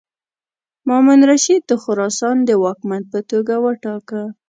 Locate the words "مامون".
0.87-1.19